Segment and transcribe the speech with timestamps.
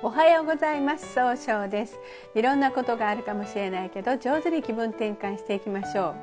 [0.00, 1.12] おはようございます。
[1.12, 1.98] 総称です。
[2.36, 6.14] いろんなことがあるかもしれないけど上手に気分転換していきましょう。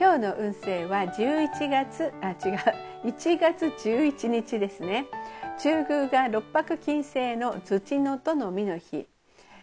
[0.00, 3.08] 今日の運勢は11月あ違う。
[3.10, 5.04] 1月11日ですね。
[5.58, 9.06] 中宮が六白金星の土のとの実の日。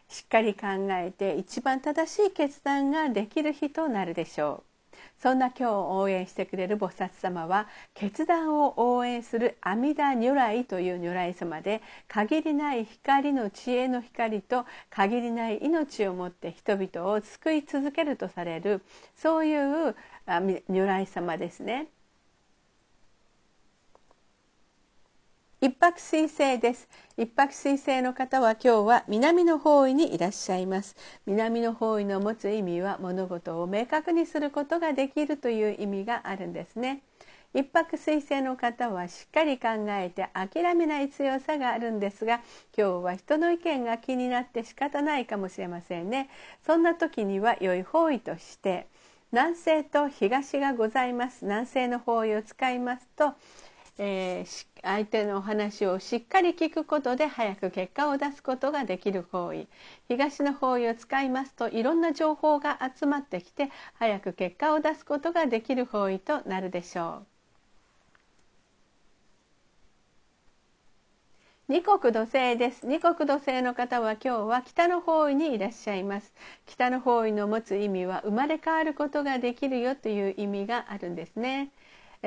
[0.10, 4.75] しっかり考えて一番正しい決断ができる日となるでしょう。
[5.20, 18.82] そんな今日応援してくれる菩薩様は決断を応援する阿弥陀如来という如来様で限りない光の知恵の光と限りない命をもって人々を救い続けるとされる
[19.16, 19.56] そうい
[19.90, 19.96] う
[20.28, 21.88] 如来様ですね。
[25.66, 26.88] 一泊水星です。
[27.18, 30.96] 一泊水星の方は今日は南の方位にいらっしゃいます。
[31.26, 37.02] 南の方位の持つ意味は物事を明確にすることができるという意味があるんですね。
[37.56, 42.42] 一泊水星の方はしっかり考えて諦めない強さがあるんですが
[42.78, 46.30] 今日は人の意見が気になって仕方ないかもしれませんね。
[46.64, 48.86] そんな時には良い方位として
[49.32, 51.44] 南西と東がございます。
[51.44, 53.34] 南西の方位を使いますと
[53.98, 59.68] えー、相手のお話をしっかり聞くことで早く結果を出すことができる方位
[60.08, 67.26] 東の方位を使いますといろんな情報が集まってきて早く結果を出すことができる方位となるでしょう。
[71.68, 72.86] 二国土星です。
[72.86, 76.32] 二国土星の方は今日は北の方位にいらっしゃいます。
[76.68, 81.72] 北の方位の持つ意味は生まれ変わることができるよという意味があるんですね。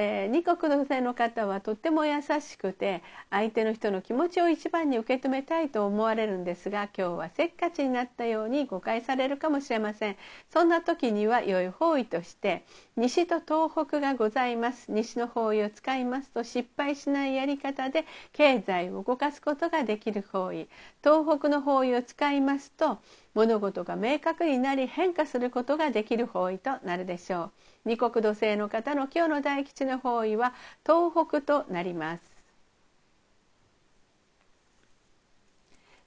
[0.01, 10.17] えー、国の性の方はとっても優しくて相手の人の気持ちを一番に受け止めたいと思われるんですが今日はせっかちになったように誤解されるかもしれません。
[10.53, 14.93] そんな時には良い方位として西と東北がございます。
[14.93, 20.69] 西の方位を使いますと失敗しないやり方で経済を動かすことができる方位。
[21.03, 22.99] 東北の方位を使いますと
[23.39, 27.51] 物事が明確になり変化することができる方位となるでしょう。
[27.85, 30.55] 二国土星の方の今日の大吉の方位は
[30.85, 32.23] 東北となります。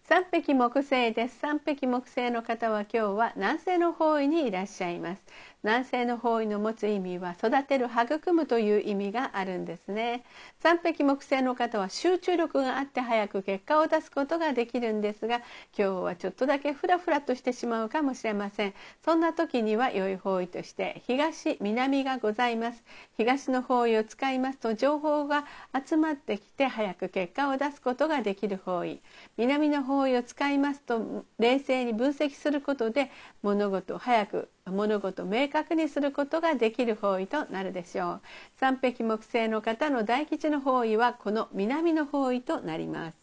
[0.04, 1.40] 三匹木星です。
[1.40, 5.24] 三匹木星の方は今日は南西の方位にいらっしゃいます。
[5.64, 10.24] 南西の方位の持つ意味は育てる育むという意味があるんですね。
[10.60, 15.44] 三匹木星の方は集中力があって早く結果を出すことができるんですが今
[15.76, 18.74] 日はちょっとだけフラフラとしてしまうかもしれません。
[19.06, 22.84] そんな時には良い方位として東南がございます。
[23.16, 25.46] 東の方位を使いますと情報が
[25.88, 29.00] 集まってきて早く結果を出すことができる方位。
[29.38, 33.12] 南の方位を使いますと冷静に分析することで
[33.44, 38.22] 物事を早く物事を明確にすることができる方位となるでしょう。
[38.58, 43.21] 三匹木星の方の大吉の方位はこの南の方位となります。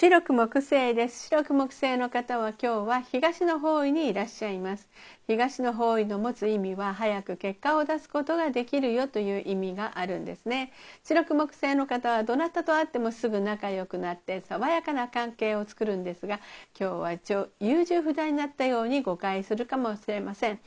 [0.00, 1.26] 白く木星です。
[1.26, 4.88] 白く木星の方は今日は東の方位にいらっしゃいます。
[5.26, 10.72] 東の方位の持つ意味は早く結果を出すことができるよという意味があるんですね。
[11.04, 16.40] 白く木星の方はどなたと会ってもすぐ仲良くなって爽やかな関係を作るんですが
[16.80, 20.60] 今日は優柔不断になったように誤解するかもしれません。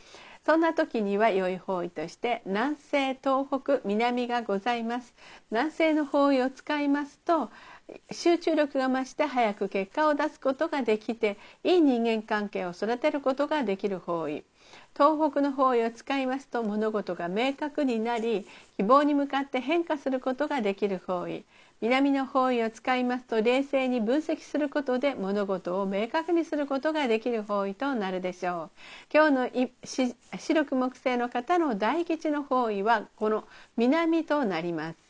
[0.45, 5.15] そんな時には良い方位として南西東北南がございます。
[5.51, 7.49] 南西の方位を使いますと
[8.11, 14.43] 集中力が増して早く結果を出すことができていい人間関係を育てることができる方位。
[14.95, 21.43] 東北の方位を使いますと物事が明確になり希望に向かって変化することができる方位。
[21.81, 28.69] 南の方位を使いますと冷静に分析することで物事を明確にすることができる方位となるでしょう。
[29.13, 33.43] 今日の白く木星の方の大吉の方位はこの
[33.75, 35.02] 南となります。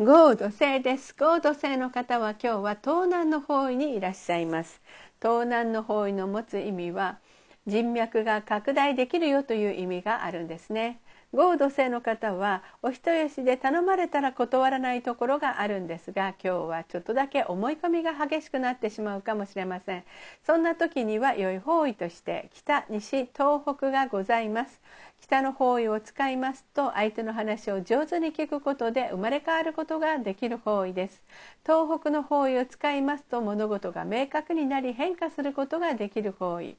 [0.00, 1.14] ゴード星です。
[1.18, 4.80] ゴード星の方は今日は東南の方位にいらっしゃいます。
[5.20, 7.18] 東南の方位の持つ意味は
[7.66, 11.00] 人脈が拡大できるよという意味があるんですね。
[11.34, 20.04] ゴード星の方はお人よしで頼まれたら断らないところがあるんですが今日はちょっとだけ思い込みが激しくなってしまうかもしれません。
[20.46, 24.80] そんな時には良い方位として北西東北がございます。
[25.20, 31.22] 北の方位を使いますと相手の話を上手に聞くことで生まれ変わることができる方位です。
[31.62, 36.78] 東北の方位を使いますと物事が明確になり変化することができる方位。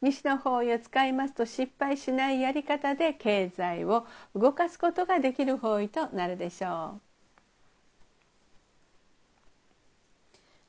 [0.00, 7.05] 西の方位を使いますと失敗しないやり方で経済を動かすことができる方位となるでしょう。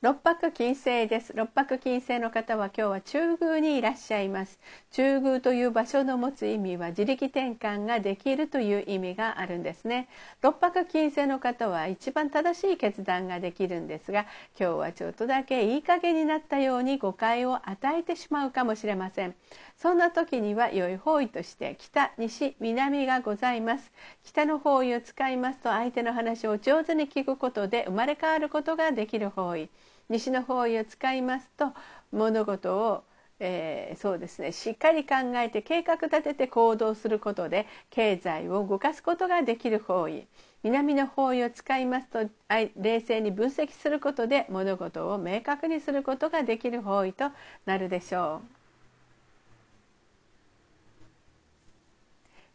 [0.00, 1.32] 六白金星です。
[1.34, 4.60] 六白金星の方は今日は中宮にいらっしゃいます。
[4.92, 10.08] 中宮という場所の持つ意味は自力転換ができるという意味があるんですね。
[10.40, 19.34] 六白金星の方は一番正しい決断ができるんですが今日はちょっとだけいい加減になったように誤解を与えてしまうかもしれません。
[19.76, 23.90] そんな時には良い方位として北西南がございます。
[24.22, 29.68] 北の方位を使いますと相手の話を上手に聞くことで生まれ変わることができる方位。
[30.08, 31.72] 西の方位を使いますと
[32.12, 33.04] 物事を
[33.40, 40.26] えー、そうですねしっかり考えて計画立てて行動することで経済を動かすことができる方位
[40.64, 42.28] 南の方位を使いますと
[42.76, 47.30] 冷静に分析することで物事を明確にすることができる方位と
[47.64, 48.57] なるでしょう。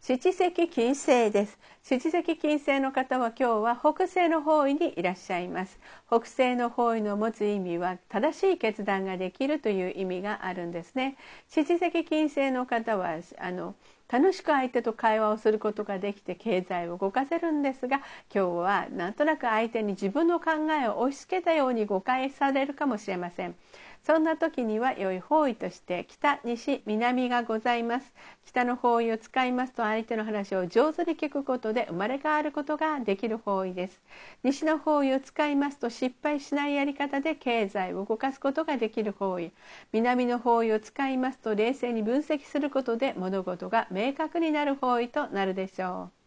[0.06, 1.58] 七石金星です。
[1.82, 5.80] 七石金星の方は今日は北西の方位にいらっしゃいます。
[6.08, 11.16] 北西の方位の持つ意味は正しい決断ができるという意味があるんですね。
[11.48, 13.74] 七石金星の方はあの
[14.14, 17.96] 楽しく相手と会話をすることができて経済を動かせるんですが
[18.32, 23.56] 今日はなんとなく相手に自分の考えを押し付けたように誤解されるかもしれません。
[24.04, 28.12] そんな時には良い方位として北西南がございます
[28.44, 34.00] 北の方位を使いますと相手の話を上手に聞くことで生まれ変わることができる方位です。
[34.42, 39.50] 西の方位を使いますと失敗しないやり方で経済を動かすことができる方位。
[39.92, 46.23] 南の方位を使いますと冷静に分析することで物事が明明確になる方位となるでしょう。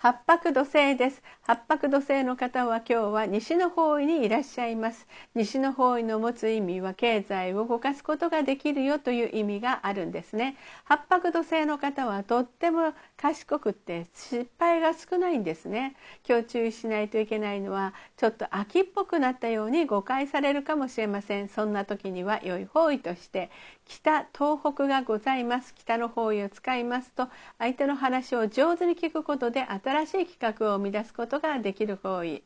[0.00, 1.24] 八白土星です。
[1.42, 5.08] 八白土星の方は今日は西の方位にいらっしゃいます。
[5.34, 10.56] 西の方位の持つ意味は経済を動かすことができるよという意味があるんですね。
[10.84, 15.96] 八白土星の方はとっても賢くって失敗が少ないんですね。
[16.24, 21.48] 今日注意しないといけないのはちょっと秋っぽくなったように誤解されるかもしれません。
[21.48, 23.50] そんな時には良い方位として
[23.84, 25.74] 北東北がございます。
[25.74, 27.26] 北の方位を使いますと
[27.58, 32.42] 相手の話を上手に聞くことで新しい企画を生み出すことができる方位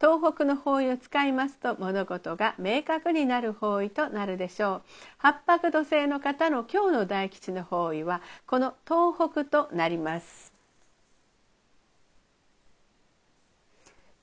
[0.00, 4.82] 東北の方位を使いますと物事が明確になる方位となるでしょう。
[5.18, 10.47] 八白土星の方の今日の大吉の方位はこの東北となります。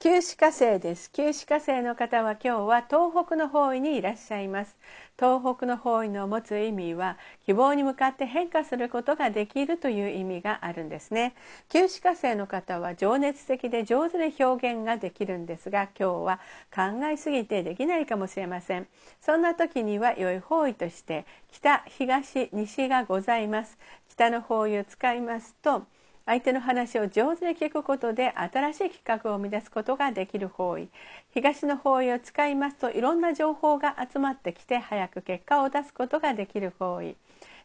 [0.06, 1.12] 旧歯科生です。
[1.12, 4.78] 旧歯科生の方は今日は東北の方位にいらっしゃいます。
[5.18, 7.18] 東北の方位の持つ意味は
[7.48, 11.34] 希望に向かって変化することができるという意味があるんですね。
[11.70, 16.40] 旧歯科生の方は情熱的で上手に表現ができるんですが今日は
[16.72, 18.86] 考えすぎてできないかもしれません。
[19.22, 23.80] そんな時には良い方位として北東西がございます。
[24.10, 25.88] 北の方位を使いますと
[26.26, 30.90] 相手の話を上手に聞くことで新しい企画を生み出すことができる方位
[31.34, 37.16] 東の方位を使いますといろんな情報が集まってきて早く結果を出すことができる方位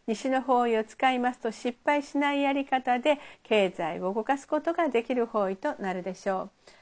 [0.07, 6.80] 西の方位を使いますと失敗しないやり方で経済を動かすことができる方位となるでしょう。